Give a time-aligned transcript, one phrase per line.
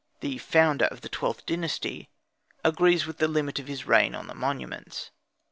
[0.21, 2.09] the founder of the XIIth Dynasty
[2.63, 5.11] agrees with the limit of his reign on the monuments.